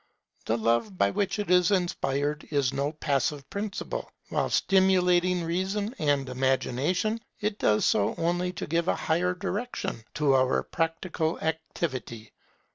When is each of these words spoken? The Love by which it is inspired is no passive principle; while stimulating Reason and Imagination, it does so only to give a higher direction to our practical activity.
The 0.47 0.57
Love 0.57 0.97
by 0.97 1.11
which 1.11 1.37
it 1.37 1.51
is 1.51 1.69
inspired 1.69 2.47
is 2.49 2.73
no 2.73 2.91
passive 2.91 3.47
principle; 3.51 4.09
while 4.29 4.49
stimulating 4.49 5.43
Reason 5.43 5.93
and 5.99 6.27
Imagination, 6.27 7.19
it 7.39 7.59
does 7.59 7.85
so 7.85 8.15
only 8.17 8.51
to 8.53 8.65
give 8.65 8.87
a 8.87 8.95
higher 8.95 9.35
direction 9.35 10.03
to 10.15 10.33
our 10.33 10.63
practical 10.63 11.37
activity. 11.41 12.31